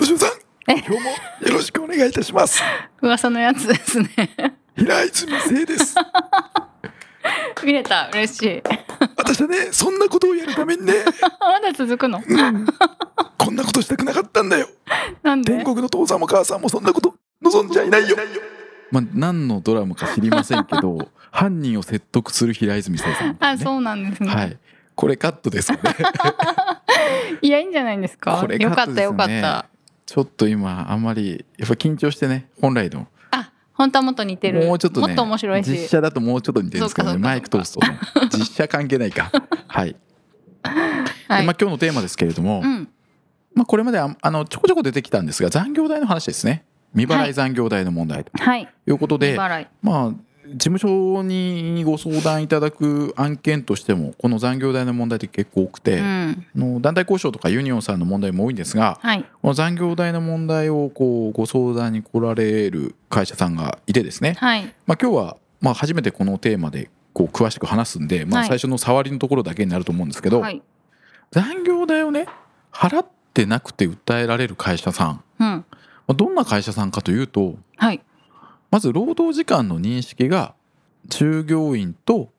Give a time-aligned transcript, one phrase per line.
[0.00, 0.30] 敏夫さん？
[0.66, 2.62] 今日もよろしくお願いいたします。
[3.02, 4.08] 噂のやつですね。
[4.74, 5.94] 平泉聖です。
[7.64, 8.08] 見れた。
[8.14, 8.62] 嬉しい。
[9.16, 10.94] 私はねそんなことをやるためにね。
[11.40, 12.22] まだ続くの？
[13.36, 14.68] こんなことしたくなかったんだよ。
[15.22, 15.52] なんで？
[15.52, 18.16] 天国の父さんも母さんもそんなこと望んじゃいないよ。
[18.90, 24.58] まあ何のドラマか知りませんけど 犯人を説得する平泉聖さん、ね、あそうなんですね、はい。
[24.94, 25.96] これカットですかね。
[27.42, 28.38] いやいいんじゃないんですか？
[28.40, 29.04] これカよかったットですね。
[29.04, 29.66] よかった
[30.10, 33.06] ちょっと今あんまりやっぱ緊張してね本来の。
[33.30, 34.66] あ本当はもっと似てる。
[34.66, 35.70] もうちょっとねもっと面白いし。
[35.70, 37.96] 実写だともうちょっと似てるんですけどねマイク通すとね
[38.36, 39.30] 実写関係ないか。
[39.68, 39.94] はい、
[40.66, 42.88] はい、でまあ、今日のテーマですけれども、うん。
[43.54, 46.64] まあ、これまでああのちょこちょこ出てきたんですが残業代の話ですね。
[46.96, 47.32] 未払い。
[47.32, 48.62] 残業代の問題とはい。
[48.62, 49.68] いうことで、未払い。
[49.80, 50.12] まあ
[50.50, 59.24] 事務所にご相談いただく案件としてもこの残業代の問題って結構多くて、うあんの団体交渉とかユニオンさんの問題も多いんですがはい。
[59.42, 64.64] この残業代の問題をこうご相談に来られる会社さんがいてですね、はい。
[64.86, 68.48] まあ、今日はまあ初めてこのテーマでこう詳しく話すんで、まあ、はい。
[68.48, 70.62] 最初の触りのところだけになると思うんですけど、はい。
[71.30, 72.26] 残業代をね
[72.72, 75.64] 払ってなくて訴えられる会社さん、まうん。
[76.08, 78.00] あどんな会社さんかというとはい
[78.70, 80.54] まず労働時間の認識が
[81.06, 82.30] 従業員と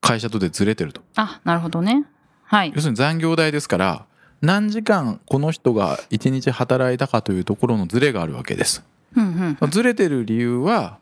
[0.00, 1.02] 会社とでずれてると。
[1.16, 2.04] あなるほどね。
[2.44, 2.72] はい。
[2.74, 4.06] 要するに残業代ですから
[4.40, 8.84] 何時間この人が1日働いたかというところのずれがあるわけです。
[9.16, 9.70] うんうん。
[9.70, 10.98] ずれてる理由は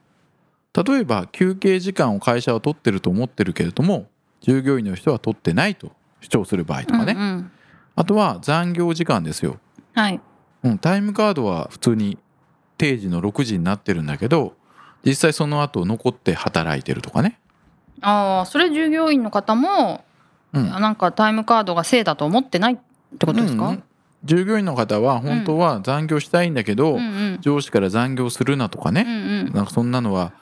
[0.75, 4.09] 例えば休憩時間を会社は取ってると思ってるけれども
[4.41, 7.51] 従業員の人は取ってないと主張する場合とかね、うんうん。
[7.95, 9.59] あとは残業時間ですよ、
[9.95, 10.21] はい。
[10.63, 12.19] うん、タイムカードは普通に
[12.79, 14.55] 定時の6時になってるんだけど
[15.05, 17.39] 実際その後残って働いてるとかね。
[18.01, 20.05] ああそれ従業員の方も、
[20.53, 20.69] うん。
[20.69, 22.77] なんかタイムカードが正だと思ってないっ
[23.19, 23.83] てことですか、うん
[24.25, 27.03] 従業員の方は本当は残業したいんだけど、うんう
[27.37, 27.39] ん。
[27.43, 29.53] 上司から残業するなとかうんね、うん。
[29.53, 30.33] なんかそんなのは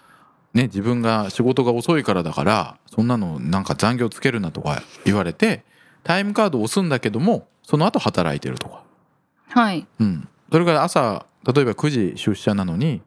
[0.54, 5.64] ね自分が仕事が遅いからだからそんなのなんか残業つけるなとか言われて
[6.02, 8.84] タイムカードを押すんだけどもその後働いてるとか、
[9.48, 9.86] はい。
[10.00, 13.02] うん、それから朝例えば9時出社なのに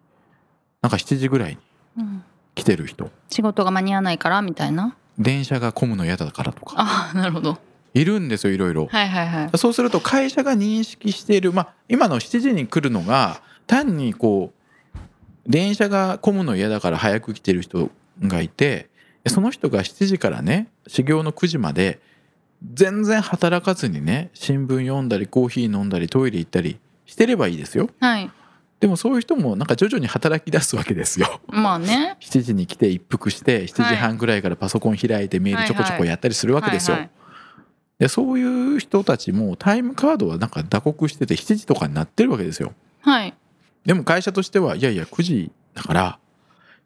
[0.81, 1.57] なんか7時ぐらいに
[1.97, 2.23] うん
[2.57, 3.11] 来てる人。
[3.29, 4.95] 仕事が間に合わないからみたいな。
[5.19, 6.73] 電車が混むの嫌だからとか。
[6.77, 7.59] ああなるほど。
[7.93, 8.87] いるんですよいろいろ。
[8.87, 9.57] はいはいはい。
[9.57, 14.99] そうすると会社が認識している、まあ、今の7時に来るのが単にこう
[15.47, 17.89] 電車が混むの嫌だから早く来てる人
[18.21, 18.89] がいて
[19.27, 21.99] その人が7時からね始業の9時まで
[22.73, 27.89] 全然働かずにね新聞読んだりコーヒー飲んだりトイレ行ったりしてればいいですよ。
[27.99, 28.29] はい。
[28.79, 31.41] でもそういう人もなんか徐々に働き出すわけですよ。
[31.47, 32.17] まあね。
[32.19, 36.97] 7時に来て一服して7時半ぐらいからパソコン開いてメールちょこちょこやったりするわけですよ、
[37.97, 42.73] でそういう人たちもタイムカードはなんか打刻してて7時とかになってるわけですよ。
[43.01, 43.33] はい。
[43.85, 46.19] でも会社としてはいやいや9時だから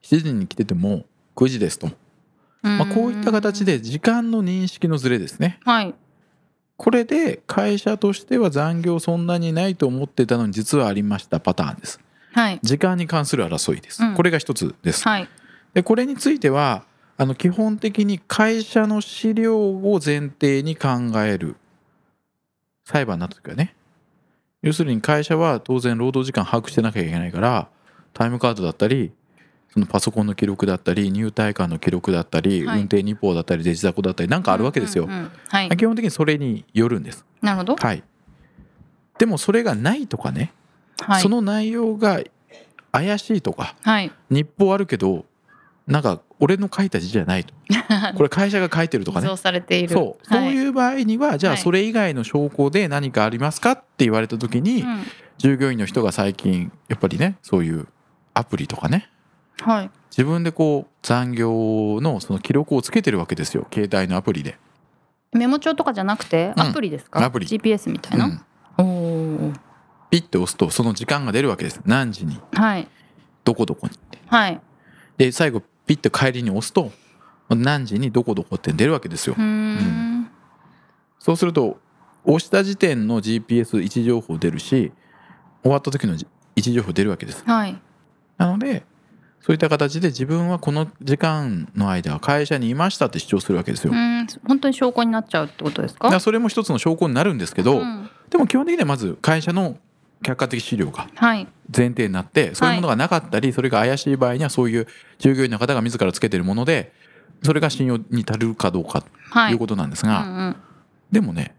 [0.04, 1.06] 7時に来てても
[1.36, 1.90] 9時ですと、
[2.62, 5.60] まあ、こういった形で時間の認識のズレですね。
[5.66, 5.94] はい
[6.82, 12.00] これで会社としては残業そんなにないと思ってたのに実はありましたパターンです。
[12.32, 12.60] はい。
[12.64, 14.16] 時間に関する争いです、うん。
[14.16, 15.08] これが一つです。
[15.08, 15.30] はい。
[15.76, 16.86] でこれについては
[17.18, 20.90] あの基本的に会社の資料を前提に考
[21.24, 21.56] える
[22.84, 23.76] 裁判になった時はね
[24.64, 27.68] 要するに会社は当然労働時間把握してなきゃいけないから
[28.12, 29.12] タイムカードだったり
[29.74, 32.80] そのパソコンの記録だったり入退館の記録だったり、はい。
[32.80, 35.32] 運転日報だったりデジタコだったりなんかあるわけですよ、うんうんうん。
[35.48, 35.70] はい。
[35.78, 37.26] 基本的にそれによるんです。
[37.42, 37.76] なるほど。
[37.76, 38.04] はい。
[39.18, 40.52] でもそれがないとかね、
[41.00, 41.22] はい。
[41.22, 42.22] その内容が
[42.92, 44.12] 怪しいとかはい。
[44.30, 45.26] 日報あるけど
[45.88, 47.54] なんか俺の書いた字じゃないと。
[48.18, 49.28] これ会社が書いてるとかね。
[49.28, 49.90] 偽造されている。
[49.90, 50.28] そう。
[50.28, 51.62] そうう、いう場合にはじゃあはい。
[51.62, 55.04] それ以外の証拠で何かありますかって言われた時にうん。
[55.38, 57.88] 従業員の人が最近やっぱりねそういう
[58.36, 59.10] アプリとかね
[59.60, 59.92] はい。
[60.10, 63.68] 自分でこう残業のその記録をつけてるわけですよ。
[63.72, 64.58] 携帯のアプリで。
[65.34, 66.62] メモ帳とかじゃなくてうん。
[66.64, 67.48] アプリですか、アプリ。
[67.48, 68.44] GPS みたいな、
[68.78, 69.54] うん。
[70.10, 71.82] ピッて押すとその時間が出るわけです。
[71.86, 72.40] 何時に？
[72.54, 72.88] はい。
[73.44, 74.20] どこどこにって。
[74.28, 74.60] はい。
[75.18, 76.92] で最後ピッて帰りに押すと
[77.50, 79.36] 何時にどこどこって出るわけですよ。
[79.38, 80.30] うーん。
[81.20, 81.80] そうすると
[82.26, 84.92] 押した時点の GPS 位置情報出るし
[85.64, 86.26] 終わった時の位
[86.58, 87.44] 置情報出るわけです。
[87.46, 87.80] はい。
[88.38, 88.84] なので
[89.42, 93.94] そういった形で自分はこの時間の間は会社にいましたって主張するわけですよ。
[94.48, 96.10] 本当に証拠になっちゃうってことですか？
[96.10, 98.10] らそれも一つの証拠になるんですけど、うん。
[98.30, 99.78] でも基本的にはまず会社の
[100.24, 101.48] 客観的資料がはい。
[101.76, 106.94] 前提になってそういうものがなかったり、それが怪しい場合にはそういう従業員の方が自らつけてるもので
[107.44, 109.54] それが信用に足るかどうかとはい。
[109.54, 110.56] いうことなんですうんが、
[111.12, 111.56] でもね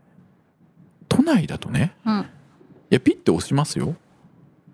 [1.08, 2.22] 都内だとねうんうん。
[2.22, 2.24] い
[2.90, 3.96] やピッて押しますよ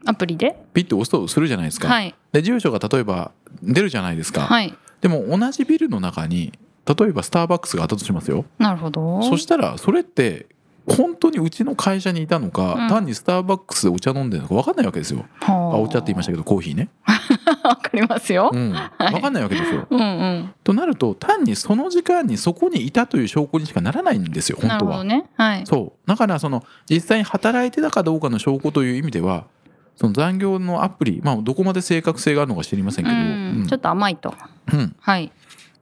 [0.05, 0.57] アプリで？
[0.75, 1.89] ピッて押すとするじゃないですか。
[1.89, 4.43] はいで住所が例えば出るじゃないですか。
[4.43, 6.53] はいでも同じビルの中に
[6.85, 8.45] 例えばスターバックスがあったとしますよ。
[8.59, 9.23] なるほど。
[9.23, 10.47] そしたらそれって
[10.89, 15.27] 本当にうちの会社にいたのか、うん単にスターバックスでお茶飲んでるのか分かんないわけですよ。
[15.41, 16.89] はあお茶って言いましたけどコーヒーね。
[17.63, 18.51] わかりますよ。
[18.53, 19.87] うん、分かんないわけですよ。
[19.91, 20.55] うんうん。
[20.65, 24.79] となると単にその時間にそこにいたという証拠にしかならないんですよ本当は。
[24.79, 25.25] なるほどね。
[25.37, 25.67] はい。
[25.67, 29.45] そうだからその実際に働いてたかどうかの証拠という意味では
[29.99, 34.33] その残業のアプリ、まあ、どこまで正確性があるのか知りませんけど、ううんん、ちょっと甘いと。
[34.73, 35.33] うんはい。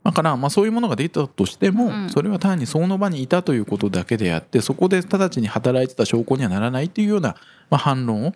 [0.04, 7.34] だからまあそういうものができたとしても、うんそれは単にその場にいたということだけであってそこで直ちに働いてた証拠にはならないっていうような、
[7.68, 8.30] まあ、反論を、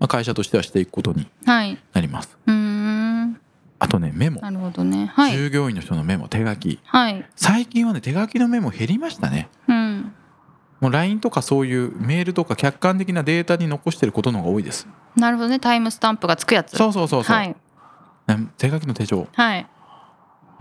[0.00, 1.78] まあ、会社としてはしていくことにはい。
[1.92, 2.36] なります。
[2.46, 3.40] うーん。
[3.78, 5.12] あとねメモ、なるほどね。
[5.14, 5.32] はい。
[5.32, 7.24] 従業員の人のメモ手書きはい。
[7.36, 9.48] 最近はね手書きのメモ減りましたね。
[9.68, 10.12] うん。
[10.80, 14.88] もう LINE とかそういうメールとか客観的なデータに残してることの方が多いです。
[15.16, 15.58] なるほどね。
[15.58, 16.76] タイムスタンプがつくやつ。
[16.76, 17.56] そうそうそうそう、はい。
[18.28, 19.66] ね手書きの手帳はい。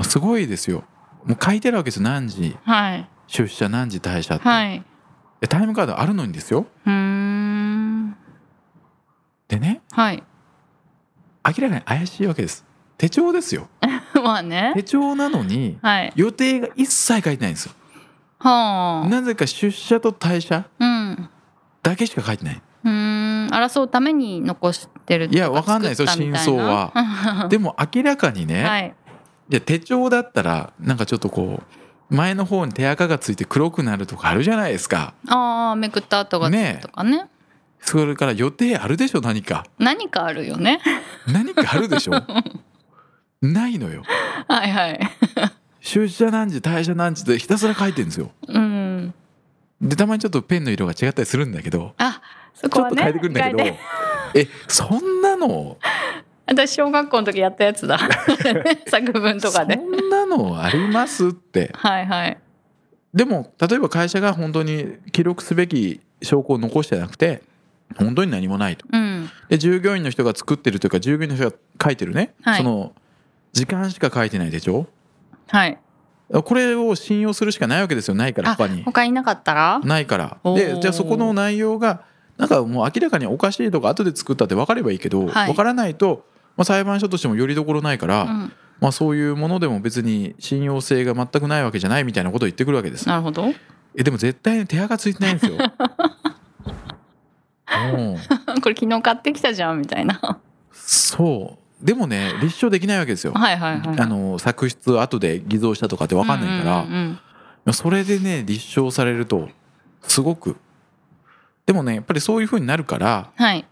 [0.03, 0.83] すごいですよ。
[1.25, 3.09] もう書いてるわけです何時はい。
[3.27, 4.83] 出社何時退社って、はい。
[5.41, 6.65] でタイムカードあるのにですよ。
[6.85, 8.15] うーん。
[9.47, 10.23] でねはい。
[11.45, 12.65] 明らかに怪しいわけです
[12.97, 13.67] 手帳ですよ
[14.23, 14.71] まあね。
[14.75, 16.13] 手帳なのにはい。
[16.15, 17.73] 予定が一切書いてないんですよ
[18.39, 19.09] はあ。
[19.09, 21.29] なぜか出社と退社うん。
[21.81, 23.47] だけしか書いてないうーん。
[23.51, 28.93] 争うために残してるといやわかんないですよ真相はは でも明らかにね、、はい
[29.49, 29.55] い。
[29.55, 31.63] や手帳だったらなんかちょっとこ
[32.11, 37.27] う前の方に手垢がついて黒くなるとかあるじゃないですかああ、めくった跡がつねくとかね。
[37.81, 40.79] それから予定あるでしょ何か何かあるよね。
[41.27, 42.13] 何かあるでしょ？
[43.41, 44.03] ないのよ
[44.49, 44.99] はいはい。
[45.79, 49.13] 出社何時退社何時でひたすら書いてるんですようん。
[49.81, 52.21] でたまにちょっとペンの色が違ったりするんだけどあ、
[52.53, 53.01] そちょっとこはね。
[53.03, 53.77] 変えてくるんだけど、変
[54.35, 55.77] えそんなの？
[56.45, 57.99] 私小学校の時やったやつだ。
[58.87, 59.75] 作文とかで。
[59.75, 62.37] そんなのありますってはいはい。
[63.13, 67.41] でも例えば会社が本当に記録すべき証拠を残してなくて
[67.97, 69.29] 本当に何もないとうん。
[69.47, 72.93] で従業員の人が作ってるというか従業員の人が書いてるね、はいその
[73.51, 74.85] 時間しか書いてない手帳
[75.47, 75.79] はい。
[76.31, 79.79] これを信用するしかないわけですよないからあ他に他いなかったら？
[79.83, 82.03] ないからでじゃあそこの内容が
[82.39, 86.25] なんかもう明らかにおかしいとか後で作ったって分かればいいけど、はい分からないと、
[86.55, 88.53] まあ、裁判所としてもよりどころないから、うん。
[88.79, 93.09] まあ、そういうものでも別に信用性が全くないわけじゃないみたいなことを言ってくるわけです。
[93.09, 93.53] なるほど。
[93.93, 95.57] えでも絶対に手垢ついてないんですよ。
[97.71, 100.39] うんこれ昨日買ってきたじゃんみたいな。
[100.71, 103.33] そうでもね立証できないわけですよ。
[103.33, 103.99] はいはいはい。
[103.99, 106.85] あの作出を後で偽造したとかって分かんないか
[107.65, 109.49] ら、それでね立証されると
[110.03, 110.55] すごく
[111.69, 113.63] でもねやっぱりそういう風になるからはい。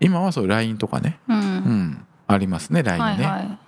[0.00, 1.32] 今はそういう LINE とかね、う。
[1.32, 3.24] うんん、ありますね LINE ね。
[3.24, 3.58] はいは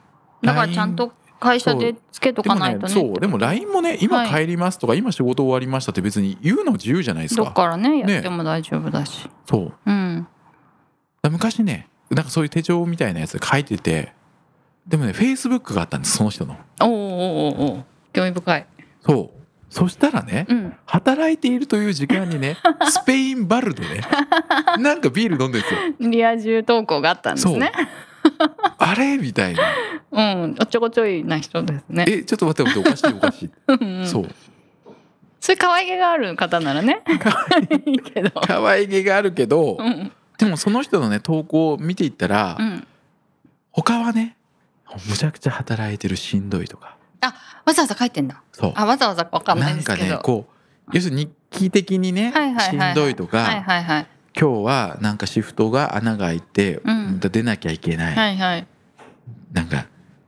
[0.42, 0.46] い。
[0.46, 2.92] だからちゃんと会社でつけとかないとね。
[2.92, 7.52] そうでも LINE もね今はい帰りますとか、今仕事終わりましたって別に言うの自由じゃないですどっか。
[7.52, 9.30] からねねやっても大丈夫だし。
[9.48, 10.26] そううん。
[11.30, 14.12] 昔ねなんかそういう手帳みたいなやつ書いてて
[14.88, 16.56] でもね Facebook があったんですその人の。
[16.80, 18.66] おおおおお興味深い。
[19.06, 19.37] そう
[19.70, 20.76] そしたらねうん。
[20.86, 22.56] 働いているという時間にね
[22.88, 24.00] スペインバルでね
[24.78, 26.10] なんかビール飲んでるんですよ。
[26.10, 27.72] リア充投稿があったんですね。
[28.78, 29.62] あれみたいな。
[30.10, 30.56] うん。
[30.60, 32.04] おっちょこちょいな人ですね。
[32.08, 33.50] えちょっと待って待っておかしいおかしい。
[33.68, 34.28] うんうんそう
[35.40, 37.02] それ可愛げがある方ならね。
[37.86, 38.30] いいけど。
[38.40, 40.12] 可愛げがあるけど、うん。
[40.36, 42.86] でもその人のね投稿を見ていったら、うん。
[43.70, 44.36] 他はね
[45.08, 48.42] むちゃくちゃ働いてるしんどいとかわざわざ書いてんだ。
[48.52, 50.16] そうあ、わざわざわかんないなんかですけど。
[50.16, 50.58] ねこう
[50.92, 54.06] 要するに日記的にね、はいはいはいはいしんどいとか、はいはいはい。
[54.38, 58.66] 今日はなんかシフトが穴が開いて、うん出なきゃいけない、はいはい。
[59.52, 59.86] なんか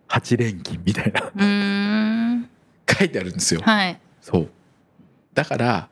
[0.09, 1.31] 8連勤みたいな。
[2.93, 3.61] 書いてあるんですよ。
[3.63, 3.99] はい。
[4.21, 4.51] そう
[5.33, 5.89] だから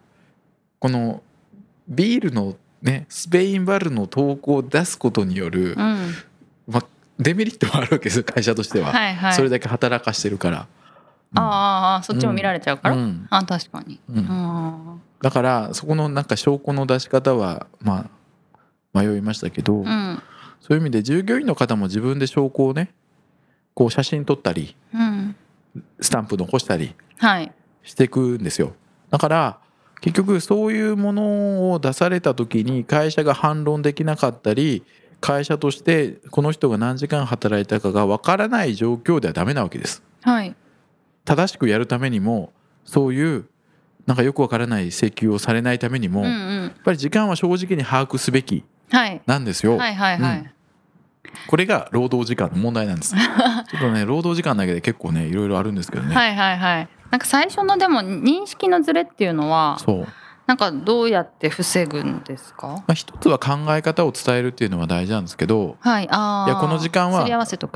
[0.79, 1.23] この
[1.89, 6.15] ビールのねスペインバルの投稿を出すことによる、うん。
[6.67, 6.85] まあ、
[7.19, 9.35] デメリットもあるわけですよ会社としては、はいはい。
[9.35, 10.67] それだけ働かしてるから。
[11.35, 12.97] ああそっちも見られちゃうから？
[12.97, 13.27] うん。
[13.31, 14.01] あ確かに。
[14.09, 14.27] うん。
[14.29, 18.09] あだからそこのなんか証拠の出し方はま
[18.95, 20.23] あ迷いましたけど、うん。
[20.61, 22.93] そういう意味で従業員の方も自分で証拠をね
[23.75, 25.37] こう写真撮ったりうん。
[26.01, 27.53] スタンプ残したりはい。
[27.83, 28.75] していくんですよ。
[29.11, 29.59] だから
[30.01, 34.85] 結局そういうものを出された時に会社が反論できなかったり
[35.21, 40.03] 会社としてこの人が何時間働いたかがわからない状況ではダメなわけです。
[40.23, 40.55] はい
[41.29, 42.53] 正しくやるためにも
[42.85, 43.47] そういう
[44.07, 49.21] なんかよくわからない請求をされないためにも、うんうやっんぱり時間は正直に把握すべきはい。
[49.27, 50.51] なんですよ、はいはいはい、うん。
[51.49, 53.15] これが労働時間の問題なんです。
[53.15, 53.23] ちょ
[53.77, 56.89] っとね労働時間だけで結構ねいろいろあるんですけどね、はいはいはい。
[57.11, 60.09] なんか最初のでも認識のズレっていうのはそう。
[60.47, 62.69] なんかどうやって防ぐんですか？
[62.69, 66.09] まあ、一つは考え方を伝えるっていうのは大事なんですけど、はい。
[66.11, 67.25] ああいやこの時間は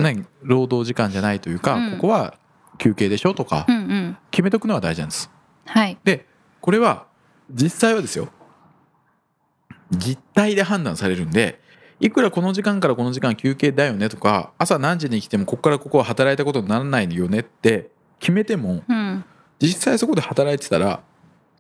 [0.01, 1.91] ね、労働時間じゃないというか、うん。
[1.93, 2.33] ここは
[2.79, 4.17] 休憩でしょとかうんうん。
[4.31, 5.31] 決めとくのは大事なんです。
[5.67, 5.99] はい。
[6.05, 6.27] で
[6.61, 7.07] これは
[7.51, 8.29] 実際はですよ
[9.91, 11.61] 実態で判断されるんで
[12.01, 19.25] いくらこの時間からこの時間休憩だよねとか朝何時に来てもここからここは働いたことにならないよねって決めてもうん。
[19.61, 21.03] 実際そこで働いてたら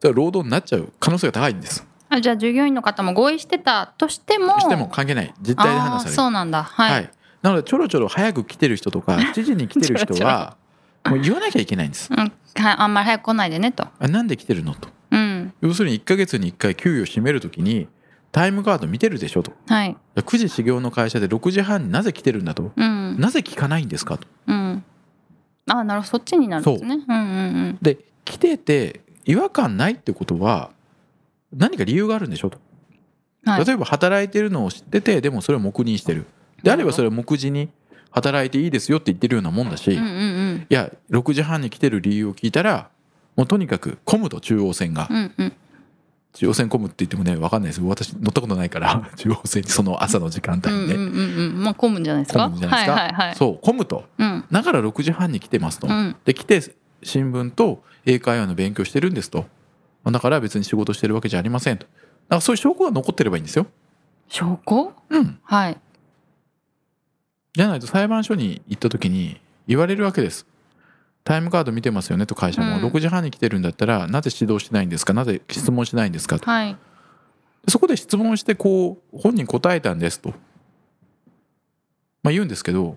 [0.00, 1.86] それは労働になっちゃう可能性が高いんです。
[2.08, 5.32] あじゃあ従業員の方も合意してたとしてもしても関係ない。
[5.40, 6.16] 実態で判断される。
[6.16, 6.64] そうなんだ。
[6.64, 7.10] はい、はい、
[7.42, 10.56] なのでちょろちょろ早く来てる人とか 7時に来てる人は
[11.04, 12.10] もう言わなきゃいけないんです。
[12.10, 12.18] うん。
[12.18, 13.86] はい、あんまり早く来ないでねと。
[13.98, 14.88] あなんで来てるのと。
[15.10, 15.52] うん。
[15.60, 17.88] 要するに1ヶ月に1回給与締めるときに
[18.30, 19.52] タイムカード見てるでしょと。
[19.66, 19.96] はい。
[20.16, 22.72] 9時始業の会社で6時半になぜ来てるんだと。
[22.76, 23.16] うん。
[23.18, 24.26] なぜ聞かないんですかと。
[24.46, 24.84] うん。
[25.66, 26.10] あなるほど。
[26.10, 27.04] そっちになるんですね。
[27.06, 27.12] う。
[27.12, 27.20] んう
[27.70, 30.70] んで来てて違和感ないってことは
[31.52, 32.58] 何か理由があるんでしょと。
[32.58, 32.72] うん
[33.44, 33.64] はい。
[33.64, 36.26] 例えば働いてるのを知っててでもそれを黙認してる。
[36.62, 37.70] であればそれは目次に
[38.12, 39.96] 働いていいですよって言ってるようなもんだし、い
[40.68, 42.88] や6時半に来てる理由を聞いたら
[43.36, 45.08] もうとにかく混むと中央線が。
[45.10, 45.52] うんうん。
[46.34, 51.62] 中央線混むって言ってもね分かんないです私乗ったことないから 中央線その朝の時間帯で、うんうんうんうん。
[51.64, 52.44] まあ混むんじゃないですか？
[52.44, 53.36] 混むんじゃないですか、はいはいはい。
[53.36, 54.04] そう混むと。
[54.16, 54.44] うん。
[54.50, 56.16] だから6時半に来てますと、うん。
[56.24, 56.60] で来て
[57.02, 59.46] 新聞と英会話の勉強してるんですと。
[60.06, 61.84] だから別に仕事してるわけじゃありませんと。
[61.84, 61.96] だか
[62.36, 63.66] らそういう証拠が残ってればいいんですよ。
[64.28, 64.94] 証拠？
[65.10, 65.38] うん。
[65.44, 65.76] はい
[67.54, 70.46] じゃないと裁判所に行った時に言われるわけです。
[71.24, 72.84] タイムカード見てますよねと会社も、うん。
[72.86, 75.12] 6時半に来てるんだったらなぜ指導しないんですか？
[75.12, 76.40] なぜ質問しないんですか？
[76.40, 76.76] とはい。
[77.68, 80.30] そこで質問してこう本人答えたんですと、
[82.22, 82.96] まあ、言うんですけど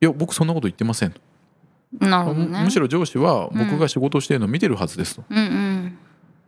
[0.00, 1.20] いや僕そんなこと言ってませんと、
[2.00, 2.46] なるほどね。
[2.58, 5.98] むむしろ上司は僕が仕事してるのを見てるはずですと、うんうん。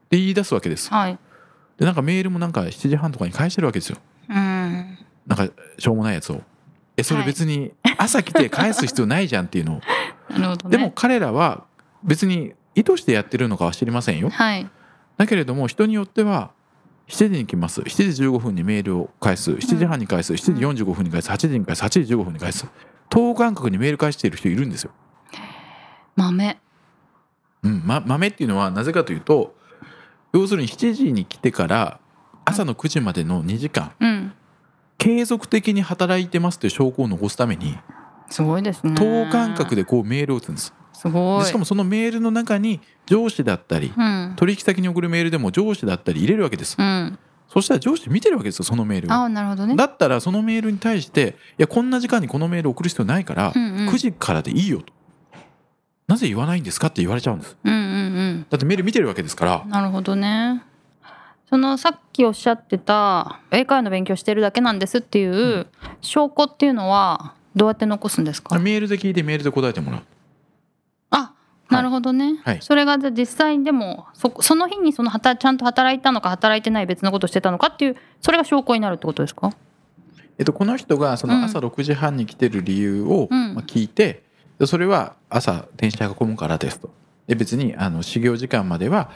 [0.07, 1.19] って言い出すわけですはい。
[1.79, 3.99] でなんかメールもなんか7時半とかに返してるわけですよ。
[4.29, 4.35] うん。
[4.35, 6.37] なんかしょうもないやつを。
[6.37, 6.41] え
[7.05, 9.81] それ別に朝来て返す必要ないじゃんっていうのを、
[10.69, 10.71] ね。
[10.71, 11.65] でも彼らは
[12.03, 14.31] 別に意図してやってるのかは知りませんよ。
[14.31, 14.69] はい。
[15.17, 16.51] だけれども人によっては
[17.09, 17.83] 7時に来ます。
[17.83, 19.53] 7時15分にメールを返す。
[19.53, 20.33] 7時半に返す。
[20.33, 21.31] 7時45分に返す。
[21.31, 21.83] 8時に返す。
[21.83, 22.67] 8時15分に返す。
[23.11, 24.91] 等間隔にメール返している人いるんですよ。
[26.17, 26.59] 豆。
[27.63, 29.55] うん、ま、豆っていうのはなぜかというと
[30.33, 32.01] 要するに7時に来てから
[32.45, 33.93] 朝の9時までの2時間。
[34.01, 34.33] うん
[34.99, 37.79] 継続的に働いてますという証拠を残すために
[38.31, 38.95] すごいですね。
[38.95, 40.75] 等間隔でこうメールを打つんです。
[40.93, 41.41] すごい。
[41.41, 44.33] でしかもそのメールの中に上司だったりうん。
[44.37, 46.77] 取引先に送るメールでも上司だったり入れるわけです。
[46.79, 47.19] うん。
[47.49, 49.13] そしたら上司見てるわけですよそのメールを。
[49.13, 49.77] ああなるほどね。
[49.77, 53.89] だったらそのメールに対していやこんな時間にこのメール送る必要ないから、うんうん。
[53.91, 54.93] 9時からでいいよと。
[56.07, 57.57] なぜ言わないんですかって言われちゃうんです。
[57.63, 59.63] うんうんだってメール見てるわけですから。
[59.65, 60.63] うんなるほどね
[61.49, 65.67] そのさっきおっしゃってた英会話の勉強してるだけなんですっていう
[66.01, 68.59] 証拠っていうのはどうやって残すんですか？
[68.59, 70.03] メールで聞いてメールで答えてもらう。
[71.11, 71.35] あ
[71.71, 72.59] なるほどね、はい。
[72.61, 79.53] それがじゃあ実際にでもそその日にその働ちゃんと働いたのか働いてない別のことしてたのかっていうそれが証拠になるってことですか？
[80.37, 83.55] えっと、この人がその朝6時半に来てる理由を、うん。
[83.55, 84.25] まあ、聞いて
[84.59, 86.91] でそれは朝電車が混むからですと。
[87.29, 89.11] で別にあの始業時間までは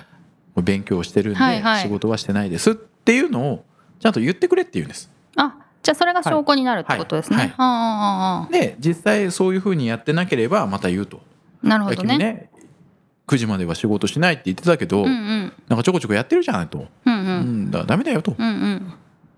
[0.62, 1.40] 勉強してるんで
[1.82, 3.64] 仕事はしてないですっていうのを
[4.00, 5.10] ちゃんと言ってくれって言うんです。
[5.36, 7.54] あじゃあそれが証拠になるってことですね、
[8.50, 11.20] で実際そういうふうにやってなければまた言うと。
[11.64, 12.08] あなるほどね。
[12.08, 12.50] 君ね
[13.28, 15.52] 9時までは仕事しないって言ってたけど、うんうん。
[15.68, 18.92] なんかちょこちょこやってるじゃないと、うんううんん、だダメだよと、うん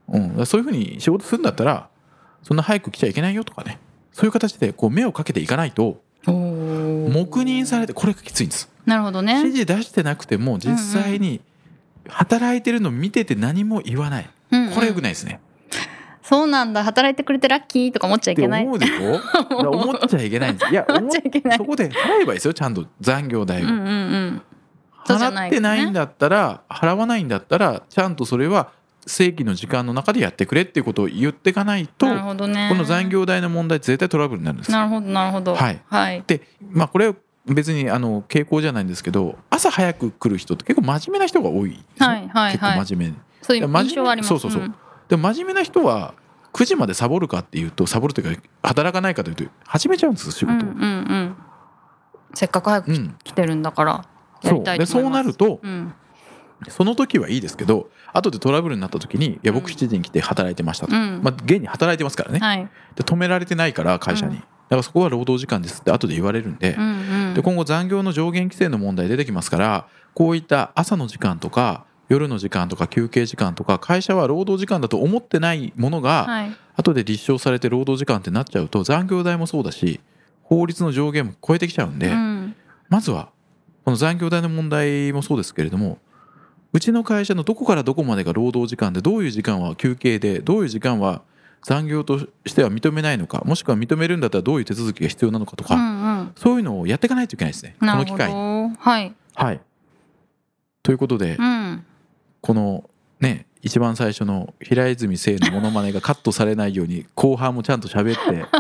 [0.09, 0.37] うん。
[0.39, 1.89] うん、そういうふうに仕事するんだったら
[2.43, 3.79] そんな早く来ちゃいけないよとかね。
[4.13, 8.69] そういう形でこう目をかけていかないと黙認されてこれがきついんです。
[8.87, 9.39] なるほどね。
[9.39, 11.41] 指示出してなくても実際に
[12.09, 14.31] 働いてるの見てて何も言わない。
[14.51, 14.75] うんうん。
[14.75, 15.41] これよくないですね、
[16.23, 16.83] そうなんだ。
[16.85, 18.65] 働いてくれてラッキーとか思っちゃいけない。
[18.65, 19.21] 思うでしょ？
[19.71, 20.71] 思っちゃいけないんです。
[20.73, 21.59] いや 思っちゃいけない。
[21.59, 22.55] そこで払えばいいですよ。
[22.55, 24.43] ちゃんと残業代を、うんうんうん。
[25.07, 28.71] 払ってないんだったら払わないんだったらちゃんとそれは
[29.07, 32.69] 正規の時間の中でやってくれっていうことを言っていかないとね。
[32.71, 35.55] この残業代の問題絶対トラブルになるんですなるほどなるほど。
[35.55, 35.81] はい。
[35.89, 36.23] はい。
[36.27, 37.15] でまあこれ
[37.47, 41.71] 別にあの傾向じゃないんですけど朝早く来る人って結構真面目な人が多い。
[41.71, 42.79] ねはいはい結はい。
[42.79, 43.15] 構真面目。
[43.15, 44.29] にそういう印象はあります。
[44.29, 44.63] そうそうそう。
[44.63, 44.75] ん。
[45.09, 46.15] でも真面目な人は
[46.53, 50.53] 9時までサボるかっていうとサボるというか働かないかというと始めちゃうんです仕事。
[50.53, 51.37] をうんうんうん。
[52.35, 53.17] せっかく早くうん。
[53.25, 54.05] 来てるんだから
[54.43, 54.87] やりたいそう。
[54.87, 55.95] でそと思いうますなるとうん
[56.69, 59.73] その時はいいですけど後でトラブルになった時に「いや僕うん。
[59.73, 61.21] 7時に来て働いてました」と、うん。
[61.23, 62.39] まあ、現に働いてますからね。
[62.39, 62.69] はい。
[62.97, 64.41] で止められてないから会社に、うん。
[64.41, 67.35] だからそこは労働時間ですって後で言われるんで,、うんうん。
[67.35, 76.57] で今後残業の上限規制の問題出てきますからこういった朝の時間とか夜の時間とか休憩時間とか会社は労働時間だと思ってないものがはい。
[76.77, 80.01] 後で立証されて労働時間ってなっちゃうと残業代もそうだし
[80.43, 82.55] 法律の上限も超えてきちゃうんで、うん。
[82.89, 83.29] まずは
[83.85, 85.99] この残業代の問題もそうですけれども
[86.73, 91.23] うちの会社のどこからどこまでが労働時間でどういう時間は休憩でどういう時間は
[91.63, 96.33] 残業としては認めないのかもしくは認めるんだったらどういう手続きが必要なのかとか、うんうん。
[96.37, 99.15] そういうのをやっていかないといけないですねこの機会はい。
[99.35, 99.61] はい、
[100.83, 101.85] ということで、うん。
[102.41, 102.89] この
[103.21, 108.45] ね一番最初の平泉聖のモノマネがカットされないように後半もちゃんと喋って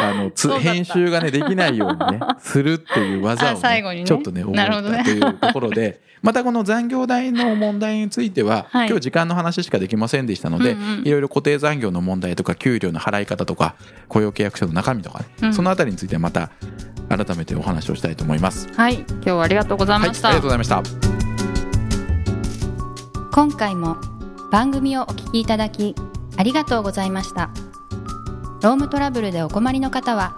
[0.00, 4.00] あのつ編集がねできないようにねするっていう技を、 あ最後に。
[4.00, 8.88] ねちょっとね思ったというところで またこの残業代の問題については、はい。
[8.88, 11.06] 今日時間の話しかできませんでしたので、うんうん。
[11.06, 13.74] いろいろ固定残業の問題とか給料の払い方とか
[14.08, 15.54] 雇用契約書の中身とかね、うん。
[15.54, 16.50] そのあたりについてはまた
[17.08, 18.68] 改めてお話をしたいと思います。
[18.74, 18.94] はい。
[18.94, 20.82] 今日はありがとうございはい、ありました、がとうございました。
[23.30, 23.96] 今回も
[24.50, 25.94] 番組をお聞きいただき
[26.36, 27.50] ありがとうございました。
[28.62, 30.34] ロームトラブルでお困りの方は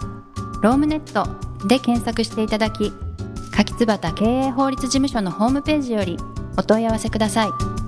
[0.61, 1.27] ロームネット
[1.67, 2.93] で検索していただき
[3.51, 6.17] 柿椿経営法律事務所のホームページより
[6.57, 7.80] お問い合わせください。